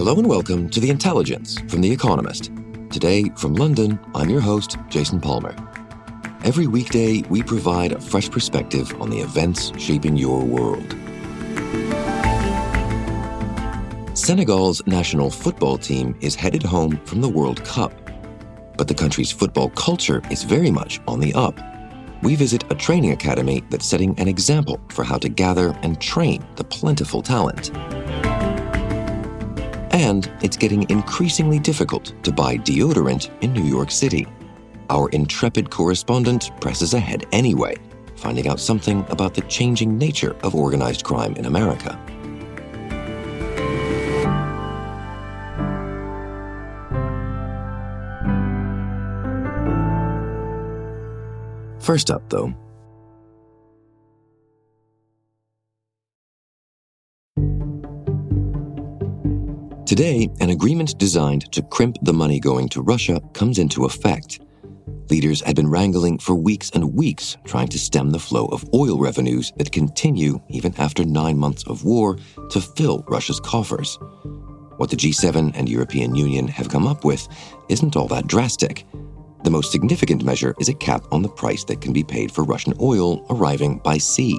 [0.00, 2.50] Hello and welcome to The Intelligence from The Economist.
[2.88, 5.54] Today, from London, I'm your host, Jason Palmer.
[6.42, 10.96] Every weekday, we provide a fresh perspective on the events shaping your world.
[14.16, 17.92] Senegal's national football team is headed home from the World Cup.
[18.78, 21.60] But the country's football culture is very much on the up.
[22.22, 26.42] We visit a training academy that's setting an example for how to gather and train
[26.56, 27.70] the plentiful talent.
[29.90, 34.26] And it's getting increasingly difficult to buy deodorant in New York City.
[34.88, 37.76] Our intrepid correspondent presses ahead anyway,
[38.16, 41.98] finding out something about the changing nature of organized crime in America.
[51.80, 52.54] First up, though,
[59.90, 64.38] Today, an agreement designed to crimp the money going to Russia comes into effect.
[65.10, 69.00] Leaders had been wrangling for weeks and weeks, trying to stem the flow of oil
[69.00, 72.16] revenues that continue, even after nine months of war,
[72.50, 73.98] to fill Russia's coffers.
[74.76, 77.26] What the G7 and European Union have come up with
[77.68, 78.86] isn't all that drastic.
[79.42, 82.44] The most significant measure is a cap on the price that can be paid for
[82.44, 84.38] Russian oil arriving by sea.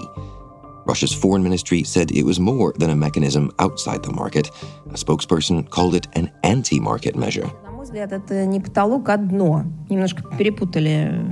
[0.87, 4.51] Russia's foreign ministry said it was more than a mechanism outside the market.
[4.91, 7.51] A spokesperson called it an anti market measure.
[7.87, 9.65] взгляд, это не потолок, а дно.
[9.89, 11.25] Немножко перепутали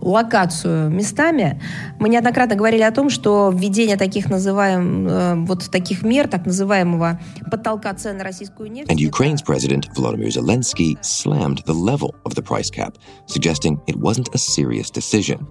[0.00, 1.60] локацию местами.
[2.00, 7.94] Мы неоднократно говорили о том, что введение таких называемых вот таких мер, так называемого потолка
[7.94, 8.90] цен на российскую нефть.
[8.90, 14.28] And Ukraine's president Volodymyr Zelensky slammed the level of the price cap, suggesting it wasn't
[14.34, 15.46] a serious decision.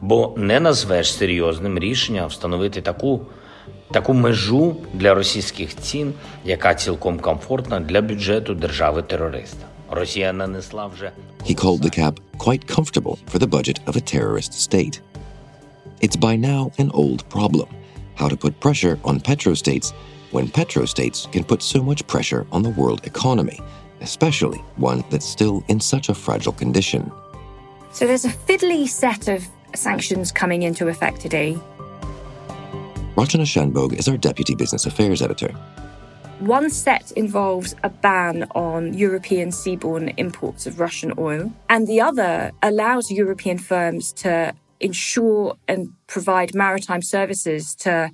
[0.00, 3.20] Бо не назвеш серйозним рішенням встановити таку
[3.90, 6.12] таку межу для російських цін,
[6.44, 9.66] яка цілком комфортна для бюджету держави-терориста.
[9.90, 11.12] Росія нанесла вже
[11.46, 15.00] He called the cap quite comfortable for the budget of a terrorist state.
[16.04, 17.68] It's by now an old problem
[18.20, 19.88] how to put pressure on petrostates
[20.34, 23.58] when petrostates can put so much pressure on the world economy,
[24.08, 27.02] especially one that's still in such a fragile condition.
[27.96, 29.40] So there's a fiddly set of
[29.77, 31.57] sanctions coming into effect today.
[33.15, 35.55] Rachana Shanbogue is our deputy business affairs editor.
[36.39, 42.51] One set involves a ban on European seaborne imports of Russian oil, and the other
[42.61, 48.11] allows European firms to insure and provide maritime services to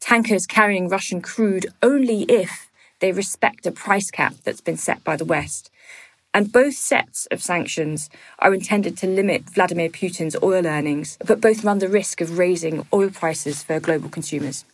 [0.00, 5.14] tankers carrying Russian crude only if they respect a price cap that's been set by
[5.14, 5.70] the West.
[6.32, 8.08] And both sets of sanctions
[8.38, 12.86] are intended to limit Vladimir Putin's oil earnings, but both run the risk of raising
[12.92, 14.64] oil prices for global consumers.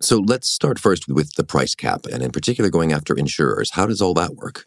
[0.00, 3.70] So let's start first with the price cap, and in particular going after insurers.
[3.72, 4.66] How does all that work?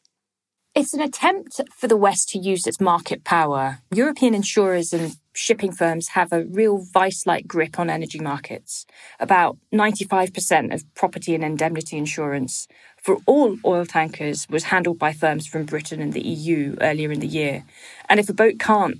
[0.76, 3.80] It's an attempt for the West to use its market power.
[3.92, 8.88] European insurers and shipping firms have a real vice like grip on energy markets.
[9.20, 12.68] About 95% of property and indemnity insurance
[12.98, 17.20] for all oil tankers was handled by firms from Britain and the EU earlier in
[17.20, 17.64] the year.
[18.10, 19.00] And if a boat can't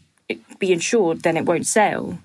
[0.60, 2.20] be insured, then it won't sail.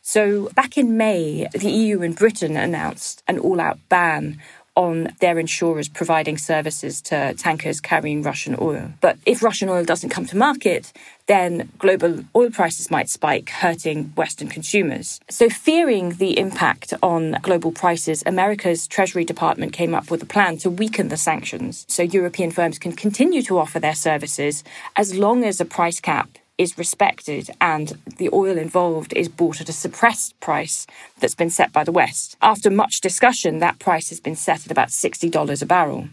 [0.00, 4.40] So back in May, the EU and Britain announced an all out ban
[4.76, 8.90] on their insurers providing services to tankers carrying Russian oil.
[9.00, 10.92] But if Russian oil doesn't come to market,
[11.26, 15.18] then global oil prices might spike, hurting Western consumers.
[15.28, 20.58] So, fearing the impact on global prices, America's Treasury Department came up with a plan
[20.58, 24.62] to weaken the sanctions so European firms can continue to offer their services
[24.94, 29.68] as long as a price cap is respected and the oil involved is bought at
[29.68, 30.86] a suppressed price
[31.20, 32.36] that's been set by the West.
[32.40, 36.08] After much discussion, that price has been set at about $60 a barrel.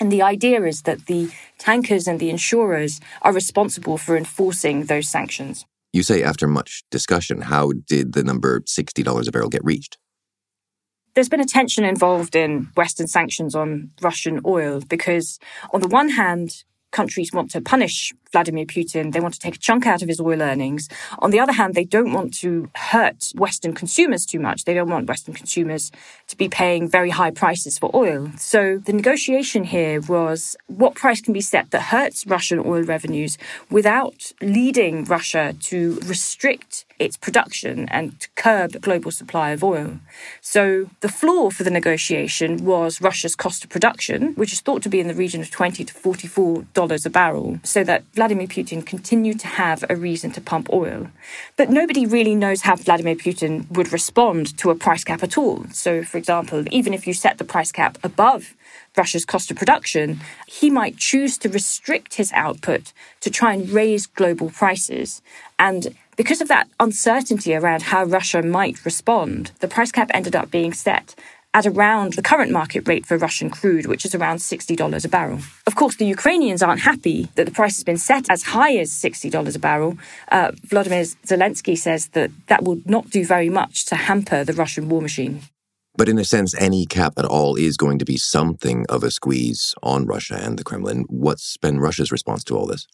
[0.00, 5.08] And the idea is that the tankers and the insurers are responsible for enforcing those
[5.08, 5.66] sanctions.
[5.92, 9.98] You say after much discussion, how did the number $60 a barrel get reached?
[11.14, 15.38] There's been a tension involved in Western sanctions on Russian oil because,
[15.72, 19.12] on the one hand, countries want to punish Vladimir Putin.
[19.12, 20.88] They want to take a chunk out of his oil earnings.
[21.20, 24.64] On the other hand, they don't want to hurt Western consumers too much.
[24.64, 25.92] They don't want Western consumers
[26.26, 28.32] to be paying very high prices for oil.
[28.36, 33.38] So the negotiation here was what price can be set that hurts Russian oil revenues
[33.70, 39.98] without leading Russia to restrict its production and to curb the global supply of oil.
[40.40, 44.88] So the floor for the negotiation was Russia's cost of production, which is thought to
[44.88, 48.86] be in the region of 20 to 44 dollars a barrel, so that Vladimir Putin
[48.86, 51.08] continued to have a reason to pump oil.
[51.58, 55.66] But nobody really knows how Vladimir Putin would respond to a price cap at all.
[55.72, 58.54] So for example, even if you set the price cap above
[58.96, 64.06] Russia's cost of production, he might choose to restrict his output to try and raise
[64.06, 65.20] global prices.
[65.58, 70.50] And because of that uncertainty around how Russia might respond, the price cap ended up
[70.50, 71.14] being set
[71.54, 75.38] at around the current market rate for Russian crude, which is around $60 a barrel.
[75.66, 78.90] Of course, the Ukrainians aren't happy that the price has been set as high as
[78.90, 79.96] $60 a barrel.
[80.30, 84.88] Uh, Vladimir Zelensky says that that will not do very much to hamper the Russian
[84.88, 85.42] war machine.
[85.96, 89.12] But in a sense, any cap at all is going to be something of a
[89.12, 91.04] squeeze on Russia and the Kremlin.
[91.08, 92.88] What's been Russia's response to all this?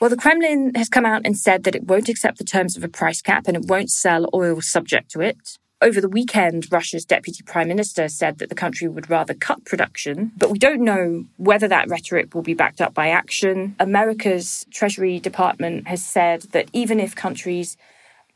[0.00, 2.84] Well, the Kremlin has come out and said that it won't accept the terms of
[2.84, 5.58] a price cap and it won't sell oil subject to it.
[5.82, 10.30] Over the weekend, Russia's deputy prime minister said that the country would rather cut production,
[10.36, 13.74] but we don't know whether that rhetoric will be backed up by action.
[13.80, 17.76] America's Treasury Department has said that even if countries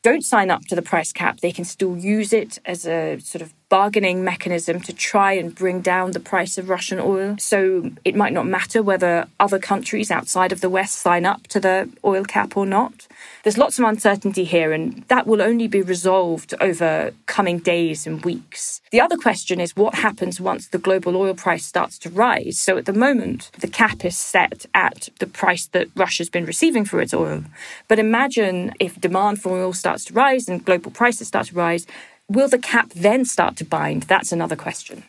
[0.03, 3.43] don't sign up to the price cap, they can still use it as a sort
[3.43, 7.37] of bargaining mechanism to try and bring down the price of Russian oil.
[7.39, 11.59] So it might not matter whether other countries outside of the West sign up to
[11.59, 13.09] the oil cap or not.
[13.43, 18.25] There's lots of uncertainty here, and that will only be resolved over coming days and
[18.25, 18.81] weeks.
[18.93, 22.59] The other question is what happens once the global oil price starts to rise.
[22.59, 26.85] So at the moment, the cap is set at the price that Russia's been receiving
[26.85, 27.45] for its oil.
[27.89, 31.87] But imagine if demand for oil starts to rise and global prices start to rise
[32.29, 34.05] Will the cap then start to bind?
[34.05, 35.05] That's another question.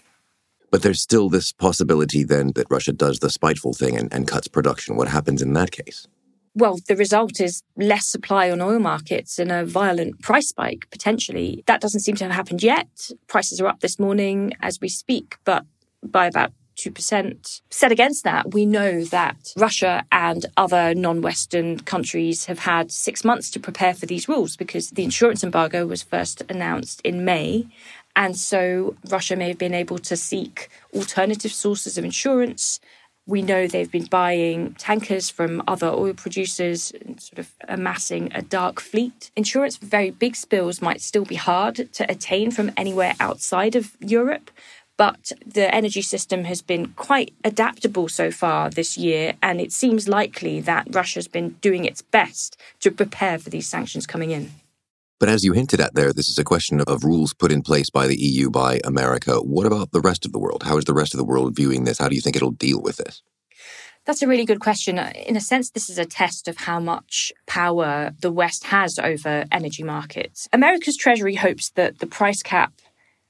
[0.69, 4.47] But there's still this possibility then that Russia does the spiteful thing and, and cuts
[4.47, 4.97] production.
[4.97, 6.07] What happens in that case?
[6.53, 11.63] Well, the result is less supply on oil markets and a violent price spike, potentially.
[11.67, 12.87] That doesn't seem to have happened yet.
[13.27, 15.65] Prices are up this morning as we speak, but
[16.03, 17.61] by about 2%.
[17.69, 23.25] Set against that, we know that Russia and other non Western countries have had six
[23.25, 27.67] months to prepare for these rules because the insurance embargo was first announced in May.
[28.15, 32.79] And so Russia may have been able to seek alternative sources of insurance.
[33.27, 38.41] We know they've been buying tankers from other oil producers and sort of amassing a
[38.41, 39.31] dark fleet.
[39.35, 43.97] Insurance for very big spills might still be hard to attain from anywhere outside of
[43.99, 44.49] Europe,
[44.97, 50.07] but the energy system has been quite adaptable so far this year, and it seems
[50.09, 54.51] likely that Russia's been doing its best to prepare for these sanctions coming in.
[55.19, 57.89] But as you hinted at there, this is a question of rules put in place
[57.89, 59.37] by the EU, by America.
[59.37, 60.63] What about the rest of the world?
[60.63, 61.97] How is the rest of the world viewing this?
[61.97, 63.23] How do you think it'll deal with this?
[64.05, 64.97] That's a really good question.
[64.99, 69.43] In a sense, this is a test of how much power the West has over
[69.51, 70.47] energy markets.
[70.53, 72.71] America's Treasury hopes that the price cap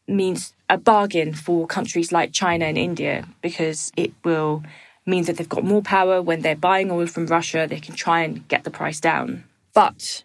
[0.07, 4.63] means a bargain for countries like China and India because it will
[5.05, 8.21] mean that they've got more power when they're buying oil from Russia, they can try
[8.21, 9.43] and get the price down.
[9.73, 10.23] But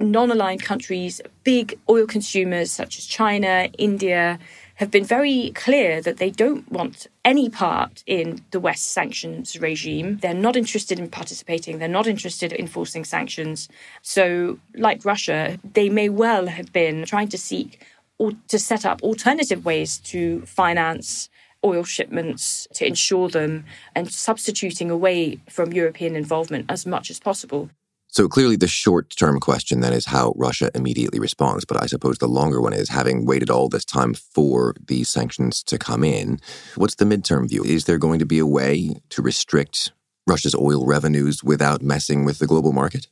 [0.00, 4.38] non aligned countries, big oil consumers such as China, India,
[4.76, 10.18] have been very clear that they don't want any part in the West sanctions regime.
[10.18, 13.68] They're not interested in participating, they're not interested in enforcing sanctions.
[14.02, 17.80] So, like Russia, they may well have been trying to seek
[18.18, 21.28] or to set up alternative ways to finance
[21.64, 27.70] oil shipments to insure them and substituting away from European involvement as much as possible.
[28.08, 31.64] So clearly, the short term question then is how Russia immediately responds.
[31.64, 35.64] But I suppose the longer one is having waited all this time for these sanctions
[35.64, 36.38] to come in,
[36.76, 37.64] what's the midterm view?
[37.64, 39.90] Is there going to be a way to restrict
[40.28, 43.08] Russia's oil revenues without messing with the global market?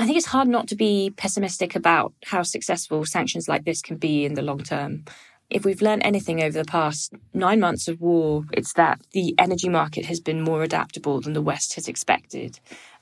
[0.00, 3.96] I think it's hard not to be pessimistic about how successful sanctions like this can
[3.96, 5.04] be in the long term.
[5.50, 9.68] If we've learned anything over the past nine months of war, it's that the energy
[9.68, 12.60] market has been more adaptable than the West has expected.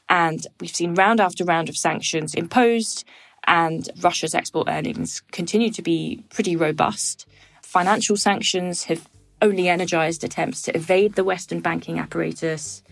[0.08, 3.04] And we've seen round after round of sanctions imposed,
[3.46, 7.26] and Russia's export earnings continue to be pretty robust.
[7.62, 9.06] Financial sanctions have
[9.42, 12.82] only energized attempts to evade the Western banking apparatus.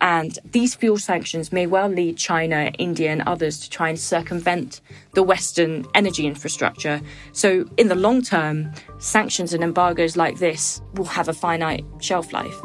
[0.00, 4.80] And these fuel sanctions may well lead China, India, and others to try and circumvent
[5.14, 7.00] the Western energy infrastructure.
[7.32, 12.32] So, in the long term, sanctions and embargoes like this will have a finite shelf
[12.32, 12.56] life.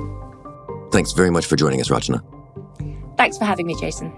[0.92, 2.22] Thanks very much for joining us, Rachana.
[3.18, 4.13] Thanks for having me, Jason.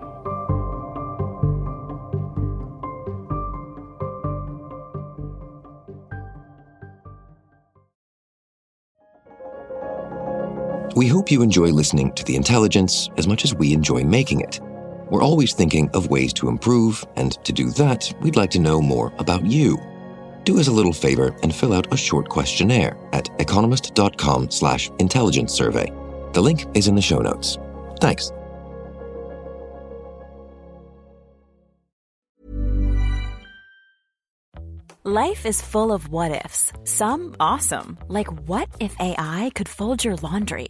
[10.95, 14.61] We hope you enjoy listening to The Intelligence as much as we enjoy making it.
[15.09, 18.81] We're always thinking of ways to improve, and to do that, we'd like to know
[18.81, 19.77] more about you.
[20.45, 25.53] Do us a little favor and fill out a short questionnaire at economist.com slash intelligence
[25.53, 25.91] survey.
[26.31, 27.57] The link is in the show notes.
[27.99, 28.31] Thanks.
[35.03, 36.71] Life is full of what ifs.
[36.85, 40.69] Some awesome, like what if AI could fold your laundry?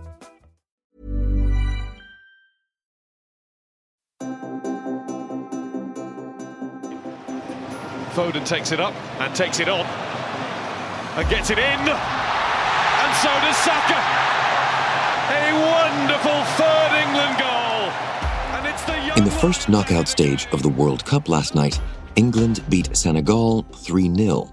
[8.11, 9.85] Foden takes it up and takes it on
[11.15, 11.79] and gets it in.
[11.79, 13.99] And so does Saka.
[15.31, 17.87] A wonderful third England goal.
[18.57, 21.79] And it's the In the first knockout stage of the World Cup last night,
[22.17, 24.51] England beat Senegal 3 0.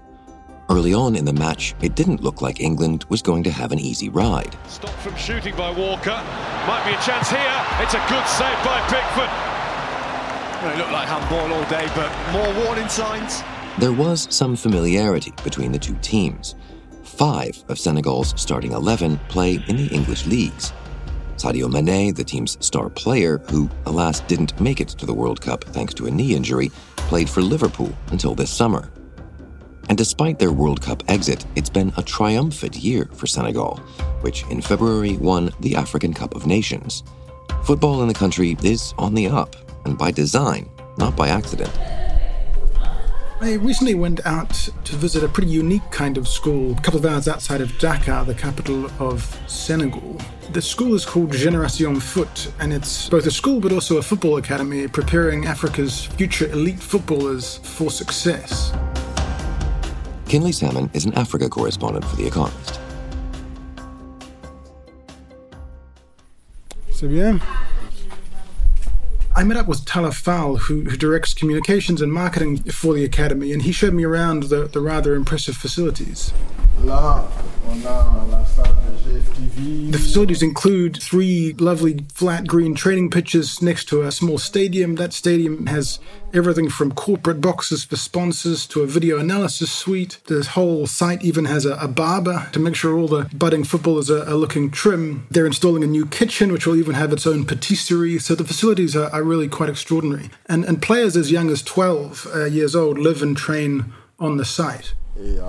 [0.69, 3.79] Early on in the match, it didn't look like England was going to have an
[3.79, 4.55] easy ride.
[4.67, 6.21] Stopped from shooting by Walker.
[6.67, 7.65] Might be a chance here.
[7.81, 9.58] It's a good save by Pickford.
[10.61, 13.43] Well, it looked like handball all day, but more warning signs.
[13.79, 16.55] There was some familiarity between the two teams.
[17.01, 20.73] Five of Senegal's starting 11 play in the English leagues.
[21.37, 25.63] Sadio Mane, the team's star player, who alas didn't make it to the World Cup
[25.63, 28.91] thanks to a knee injury, played for Liverpool until this summer.
[29.87, 33.77] And despite their World Cup exit, it's been a triumphant year for Senegal,
[34.19, 37.03] which in February won the African Cup of Nations.
[37.63, 39.55] Football in the country is on the up,
[39.85, 41.71] and by design, not by accident.
[43.41, 44.51] I recently went out
[44.83, 48.25] to visit a pretty unique kind of school, a couple of hours outside of Dakar,
[48.25, 50.17] the capital of Senegal.
[50.51, 54.35] The school is called Generation Foot, and it's both a school but also a football
[54.37, 58.73] academy preparing Africa's future elite footballers for success.
[60.27, 62.77] Kinley Salmon is an Africa correspondent for The Economist.
[66.91, 67.39] So, yeah.
[69.39, 73.53] I met up with Tala Fall, who, who, directs communications and marketing for the Academy,
[73.53, 76.33] and he showed me around the, the rather impressive facilities.
[79.91, 84.95] The facilities include three lovely flat green training pitches next to a small stadium.
[84.95, 85.99] That stadium has
[86.33, 90.19] everything from corporate boxes for sponsors to a video analysis suite.
[90.25, 94.09] The whole site even has a, a barber to make sure all the budding footballers
[94.09, 95.27] are, are, looking trim.
[95.29, 98.19] They're installing a new kitchen, which will even have its own patisserie.
[98.19, 100.29] So the facilities are, are really quite extraordinary.
[100.47, 104.45] And, and players as young as 12 uh, years old live and train on the
[104.45, 104.93] site.
[105.21, 105.41] Et euh,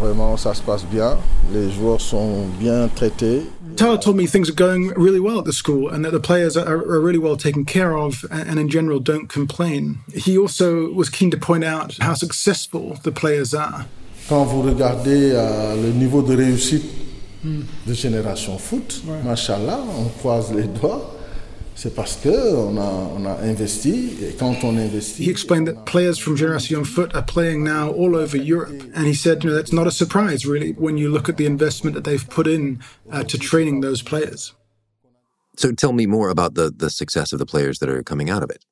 [0.00, 1.16] vraiment, ça se passe bien.
[1.52, 3.42] Les joueurs sont bien traités.
[3.76, 6.56] Tala told me things are going really well at the school and that the players
[6.56, 9.98] are, are, really well taken care of and, in general, don't complain.
[10.14, 13.86] He also was keen to point out how successful the players are.
[14.28, 16.84] Quand vous regardez euh, le niveau de réussite
[17.44, 19.22] de Génération Foot, ouais.
[19.24, 21.15] machallah, on croise les doigts.
[25.18, 29.12] He explained that players from Generation Foot are playing now all over Europe, and he
[29.12, 32.04] said, you know, that's not a surprise, really, when you look at the investment that
[32.04, 34.54] they've put in uh, to training those players.
[35.58, 38.42] So tell me more about the, the success of the players that are coming out
[38.42, 38.64] of it.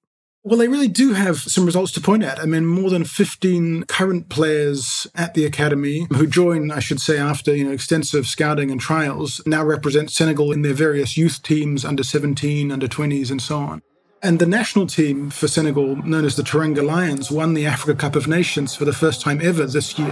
[0.46, 2.38] Well, they really do have some results to point at.
[2.38, 7.16] I mean, more than 15 current players at the academy who join, I should say,
[7.16, 11.82] after you know extensive scouting and trials, now represent Senegal in their various youth teams,
[11.82, 13.80] under 17, under 20s, and so on.
[14.22, 18.14] And the national team for Senegal, known as the Teranga Lions, won the Africa Cup
[18.14, 20.08] of Nations for the first time ever this year.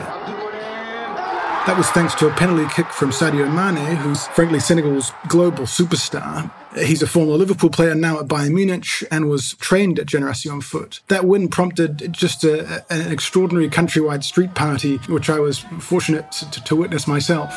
[1.66, 6.50] That was thanks to a penalty kick from Sadio Mane, who's frankly Senegal's global superstar.
[6.76, 11.00] He's a former Liverpool player now at Bayern Munich and was trained at Generation Foot.
[11.08, 16.64] That win prompted just a, an extraordinary countrywide street party, which I was fortunate to,
[16.64, 17.52] to witness myself.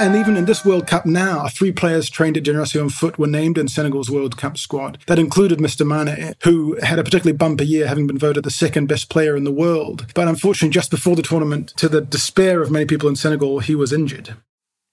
[0.00, 3.58] And even in this World Cup now, three players trained at Generation Foot were named
[3.58, 4.96] in Senegal's World Cup squad.
[5.06, 5.86] That included Mr.
[5.86, 9.44] Mane, who had a particularly bumper year, having been voted the second best player in
[9.44, 10.06] the world.
[10.14, 13.74] But unfortunately, just before the tournament, to the despair of many people in Senegal, he
[13.74, 14.34] was injured.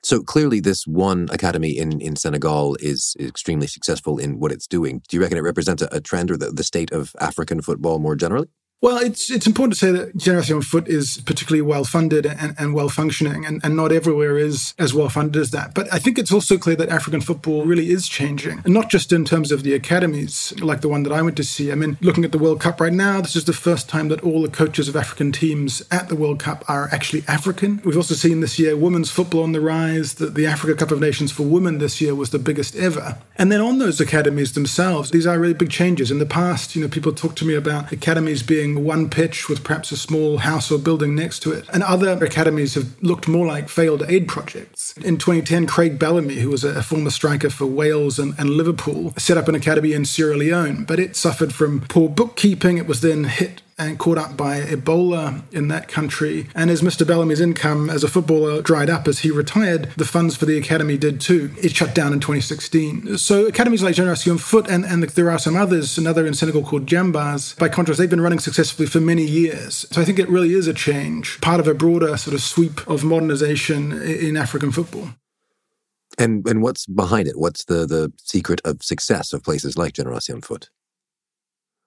[0.08, 5.02] So clearly, this one academy in, in Senegal is, extremely successful in what it's doing.
[5.10, 8.00] Do you reckon it represents a, a trend or the, the state of African football
[8.00, 8.48] more generally?
[8.80, 12.76] Well, it's it's important to say that Generation Foot is particularly well funded and, and
[12.76, 15.74] well functioning, and, and not everywhere is as well funded as that.
[15.74, 19.12] But I think it's also clear that African football really is changing, and not just
[19.12, 21.72] in terms of the academies like the one that I went to see.
[21.72, 24.22] I mean, looking at the World Cup right now, this is the first time that
[24.22, 27.82] all the coaches of African teams at the World Cup are actually African.
[27.84, 30.14] We've also seen this year women's football on the rise.
[30.16, 33.18] That the Africa Cup of Nations for women this year was the biggest ever.
[33.40, 36.12] And then on those academies themselves, these are really big changes.
[36.12, 39.64] In the past, you know, people talk to me about academies being one pitch with
[39.64, 41.66] perhaps a small house or building next to it.
[41.74, 44.94] And other academies have looked more like failed aid projects.
[44.98, 49.38] In 2010, Craig Bellamy, who was a former striker for Wales and, and Liverpool, set
[49.38, 52.78] up an academy in Sierra Leone, but it suffered from poor bookkeeping.
[52.78, 56.48] It was then hit and caught up by Ebola in that country.
[56.56, 57.06] And as Mr.
[57.06, 60.98] Bellamy's income as a footballer dried up as he retired, the funds for the academy
[60.98, 61.52] did too.
[61.62, 63.18] It shut down in 2016.
[63.18, 66.88] So academies like Generation Foot, and, and there are some others, another in Senegal called
[66.88, 69.86] Diambars, by contrast, they've been running successfully for many years.
[69.92, 72.88] So I think it really is a change, part of a broader sort of sweep
[72.88, 75.10] of modernization in African football.
[76.18, 77.38] And and what's behind it?
[77.38, 80.70] What's the the secret of success of places like Generation Foot?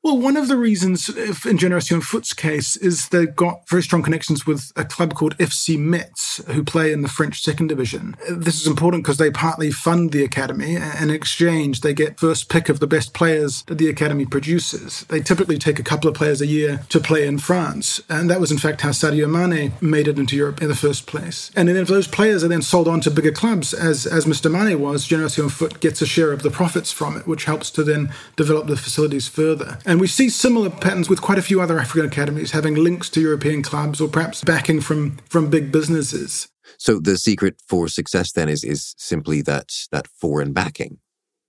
[0.03, 1.11] Well, one of the reasons
[1.45, 5.79] in Generation Foot's case is they've got very strong connections with a club called FC
[5.79, 8.17] Metz, who play in the French second division.
[8.31, 12.49] This is important because they partly fund the academy, and in exchange, they get first
[12.49, 15.05] pick of the best players that the academy produces.
[15.11, 18.41] They typically take a couple of players a year to play in France, and that
[18.41, 21.51] was in fact how Sadio Mane made it into Europe in the first place.
[21.55, 24.51] And then if those players are then sold on to bigger clubs, as, as Mr.
[24.51, 27.85] Mane was, Generation Foot gets a share of the profits from it, which helps to
[27.85, 29.77] then develop the facilities further.
[29.91, 33.21] And we see similar patterns with quite a few other African academies having links to
[33.21, 36.47] European clubs or perhaps backing from, from big businesses.
[36.79, 40.99] So the secret for success then is, is simply that, that foreign backing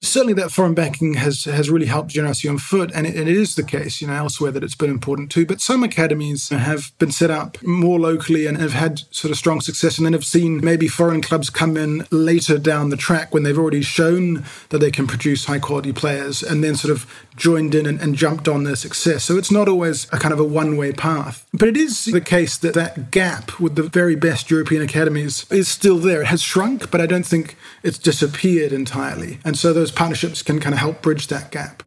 [0.02, 3.56] certainly that foreign backing has has really helped Generation Foot, and it, and it is
[3.56, 5.46] the case, you know, elsewhere that it's been important too.
[5.46, 9.62] But some academies have been set up more locally and have had sort of strong
[9.62, 13.44] success, and then have seen maybe foreign clubs come in later down the track when
[13.44, 17.06] they've already shown that they can produce high quality players, and then sort of
[17.36, 19.24] joined in and, and jumped on their success.
[19.24, 21.48] So it's not always a kind of a one way path.
[21.54, 25.68] But it is the case that that gap with the very best European academies is
[25.68, 26.22] still there.
[26.22, 29.40] It has shrunk, but I don't think it's disappeared entirely.
[29.44, 31.84] And so those partnerships can kind of help bridge that gap.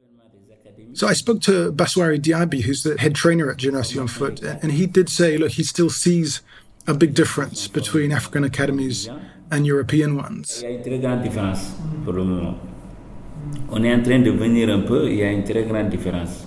[0.93, 4.87] So I spoke to Baswari Diaby, who's the head trainer at Generation Foot, and he
[4.87, 6.41] did say, look, he still sees
[6.87, 9.09] a big difference between African academies
[9.51, 10.63] and European ones.
[13.69, 16.47] On est en train de venir un peu, il y a une très grande différence.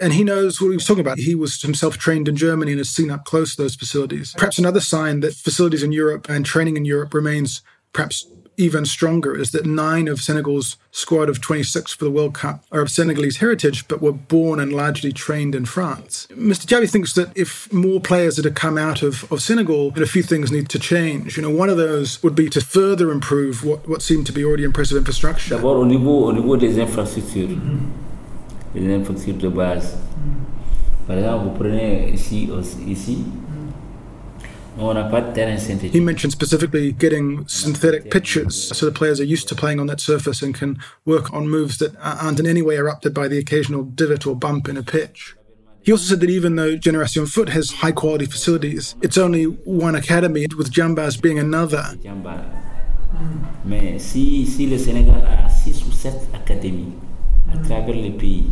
[0.00, 1.18] And he knows what he was talking about.
[1.18, 4.34] He was himself trained in Germany and has seen up close those facilities.
[4.36, 7.60] Perhaps another sign that facilities in Europe and training in Europe remains
[7.92, 8.26] perhaps
[8.60, 12.82] even stronger is that nine of Senegal's squad of 26 for the World Cup are
[12.82, 16.28] of Senegalese heritage, but were born and largely trained in France.
[16.30, 16.66] Mr.
[16.66, 20.06] Diaby thinks that if more players are to come out of, of Senegal, that a
[20.06, 21.36] few things need to change.
[21.36, 24.44] You know, one of those would be to further improve what, what seemed to be
[24.44, 25.56] already impressive infrastructure.
[25.56, 28.74] D'abord, au niveau, au niveau des infrastructures, mm-hmm.
[28.74, 29.96] les infrastructures de base.
[31.06, 32.48] Par exemple, vous prenez ici,
[32.86, 33.24] ici
[35.92, 40.00] he mentioned specifically getting synthetic pitches so the players are used to playing on that
[40.00, 43.82] surface and can work on moves that aren't in any way erupted by the occasional
[43.84, 45.36] divot or bump in a pitch.
[45.82, 49.94] He also said that even though Generation Foot has high quality facilities, it's only one
[49.94, 51.84] academy, with Diambars being another.
[53.64, 56.94] Mais si, si le Sénégal a six ou sept académies
[57.52, 58.46] à travers le pays.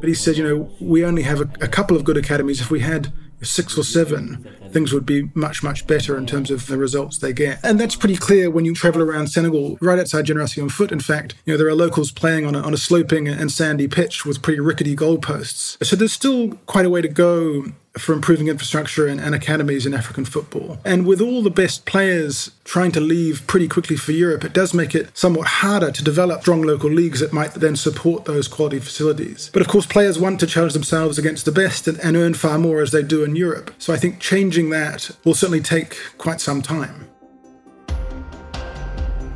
[0.00, 2.60] But he said, you know, we only have a, a couple of good academies.
[2.60, 6.66] If we had six or seven, things would be much, much better in terms of
[6.66, 7.58] the results they get.
[7.62, 10.92] And that's pretty clear when you travel around Senegal, right outside Generation on Foot.
[10.92, 13.88] In fact, you know, there are locals playing on a, on a sloping and sandy
[13.88, 15.84] pitch with pretty rickety goalposts.
[15.84, 17.66] So there's still quite a way to go
[17.98, 20.78] for improving infrastructure and, and, academies in African football.
[20.84, 24.74] And with all the best players trying to leave pretty quickly for Europe, it does
[24.74, 28.80] make it somewhat harder to develop strong local leagues that might then support those quality
[28.80, 29.50] facilities.
[29.52, 32.58] But of course, players want to challenge themselves against the best and, and earn far
[32.58, 33.72] more as they do in Europe.
[33.78, 37.08] So I think changing that will certainly take quite some time.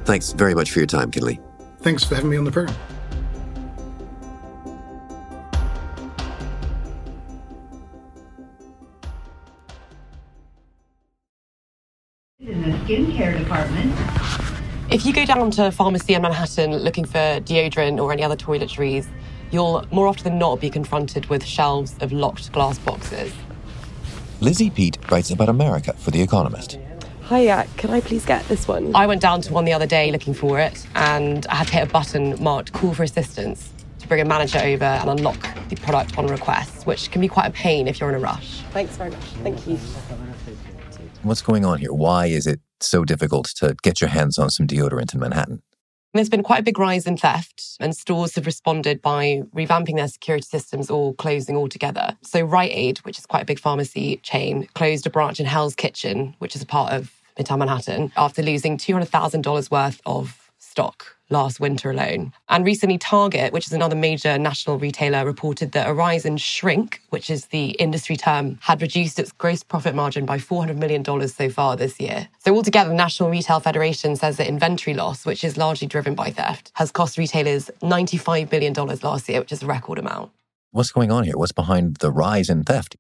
[0.05, 1.39] Thanks very much for your time, Kinley.
[1.81, 2.77] Thanks for having me on the program.
[14.99, 18.35] If you go down to a pharmacy in Manhattan looking for deodorant or any other
[18.35, 19.07] toiletries,
[19.53, 23.33] you'll more often than not be confronted with shelves of locked glass boxes.
[24.41, 26.81] Lizzie Pete writes about America for The Economist.
[27.29, 28.91] Hiya, can I please get this one?
[28.97, 31.75] I went down to one the other day looking for it, and I had to
[31.75, 33.73] hit a button marked call for assistance.
[34.01, 37.47] to bring a manager over and unlock the product on request, which can be quite
[37.47, 38.63] a pain if you're in a rush.
[38.73, 39.21] Thanks very much.
[39.45, 39.77] Thank you.
[41.23, 41.93] What's going on here?
[41.93, 45.63] Why is it so difficult to get your hands on some deodorant in Manhattan?
[46.15, 50.09] There's been quite a big rise in theft, and stores have responded by revamping their
[50.09, 52.17] security systems or closing altogether.
[52.23, 55.75] So, Rite Aid, which is quite a big pharmacy chain, closed a branch in Hell's
[55.75, 61.61] Kitchen, which is a part of Midtown Manhattan, after losing $200,000 worth of stock last
[61.61, 62.33] winter alone.
[62.49, 65.89] And recently, Target, which is another major national retailer, reported that
[66.25, 70.77] in shrink, which is the industry term, had reduced its gross profit margin by $400
[70.77, 72.29] million so far this year.
[72.39, 76.31] So, altogether, the National Retail Federation says that inventory loss, which is largely driven by
[76.31, 80.31] theft, has cost retailers $95 billion last year, which is a record amount.
[80.71, 81.35] What's going on here?
[81.37, 82.97] What's behind the rise in theft?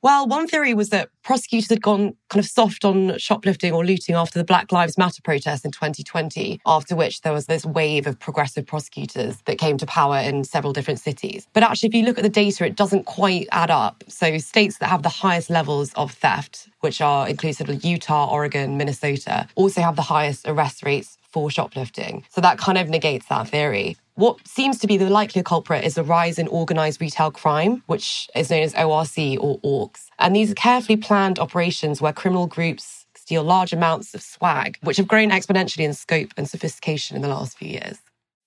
[0.00, 4.14] Well, one theory was that prosecutors had gone kind of soft on shoplifting or looting
[4.14, 8.16] after the Black Lives Matter protests in 2020, after which there was this wave of
[8.20, 11.48] progressive prosecutors that came to power in several different cities.
[11.52, 14.04] But actually, if you look at the data, it doesn't quite add up.
[14.06, 18.76] So, states that have the highest levels of theft, which are inclusive of Utah, Oregon,
[18.76, 22.24] Minnesota, also have the highest arrest rates for shoplifting.
[22.30, 23.96] So, that kind of negates that theory.
[24.14, 28.28] What seems to be the likelier culprit is a rise in organised retail crime, which
[28.34, 30.08] is known as ORC or ORCs.
[30.18, 34.96] And these are carefully planned operations where criminal groups steal large amounts of swag, which
[34.96, 37.98] have grown exponentially in scope and sophistication in the last few years.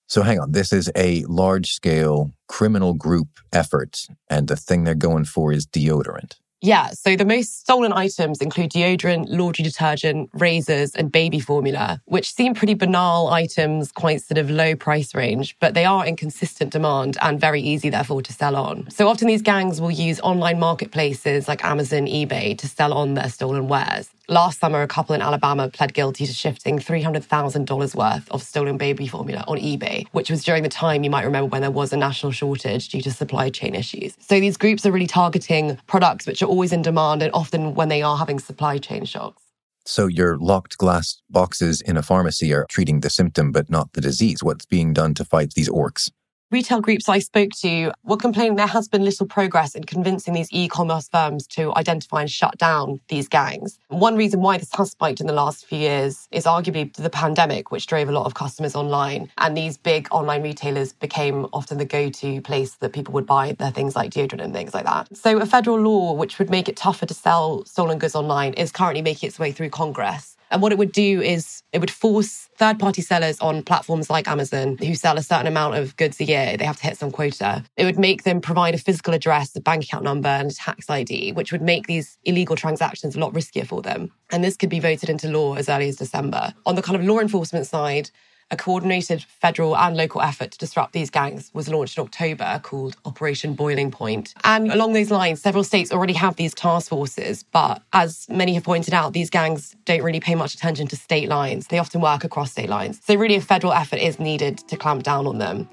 [0.08, 4.94] So hang on, this is a large scale criminal group effort, and the thing they're
[4.94, 6.34] going for is deodorant.
[6.64, 12.32] Yeah, so the most stolen items include deodorant, laundry detergent, razors, and baby formula, which
[12.32, 16.70] seem pretty banal items, quite sort of low price range, but they are in consistent
[16.70, 18.88] demand and very easy, therefore, to sell on.
[18.90, 23.28] So often these gangs will use online marketplaces like Amazon, eBay to sell on their
[23.28, 24.08] stolen wares.
[24.32, 29.06] Last summer, a couple in Alabama pled guilty to shifting $300,000 worth of stolen baby
[29.06, 31.98] formula on eBay, which was during the time you might remember when there was a
[31.98, 34.16] national shortage due to supply chain issues.
[34.20, 37.90] So these groups are really targeting products which are always in demand and often when
[37.90, 39.42] they are having supply chain shocks.
[39.84, 44.00] So your locked glass boxes in a pharmacy are treating the symptom but not the
[44.00, 44.42] disease.
[44.42, 46.10] What's being done to fight these orcs?
[46.52, 50.48] Retail groups I spoke to were complaining there has been little progress in convincing these
[50.52, 53.78] e-commerce firms to identify and shut down these gangs.
[53.88, 57.70] One reason why this has spiked in the last few years is arguably the pandemic,
[57.70, 59.30] which drove a lot of customers online.
[59.38, 63.70] And these big online retailers became often the go-to place that people would buy their
[63.70, 65.08] things like deodorant and things like that.
[65.16, 68.70] So a federal law which would make it tougher to sell stolen goods online is
[68.70, 70.31] currently making its way through Congress.
[70.52, 74.28] And what it would do is it would force third party sellers on platforms like
[74.28, 77.10] Amazon who sell a certain amount of goods a year, they have to hit some
[77.10, 77.64] quota.
[77.78, 80.90] It would make them provide a physical address, a bank account number, and a tax
[80.90, 84.12] ID, which would make these illegal transactions a lot riskier for them.
[84.30, 86.52] And this could be voted into law as early as December.
[86.66, 88.10] On the kind of law enforcement side,
[88.52, 92.96] a coordinated federal and local effort to disrupt these gangs was launched in October called
[93.06, 94.34] Operation Boiling Point.
[94.44, 98.62] And along those lines, several states already have these task forces, but as many have
[98.62, 101.68] pointed out, these gangs don't really pay much attention to state lines.
[101.68, 103.00] They often work across state lines.
[103.04, 105.68] So, really, a federal effort is needed to clamp down on them.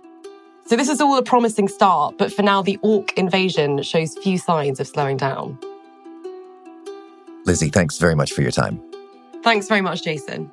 [0.65, 4.37] So, this is all a promising start, but for now, the orc invasion shows few
[4.37, 5.59] signs of slowing down.
[7.45, 8.81] Lizzie, thanks very much for your time.
[9.43, 10.49] Thanks very much, Jason.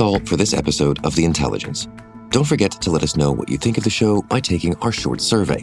[0.00, 1.86] That's all for this episode of The Intelligence.
[2.30, 4.92] Don't forget to let us know what you think of the show by taking our
[4.92, 5.62] short survey.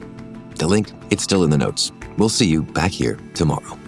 [0.58, 1.91] The link, it's still in the notes.
[2.19, 3.80] We'll see you back here tomorrow.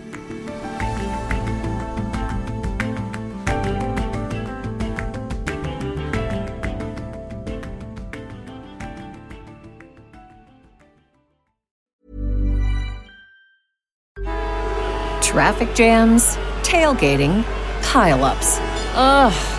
[15.21, 17.43] Traffic jams, tailgating,
[17.83, 18.57] pileups.
[18.95, 19.59] Ugh,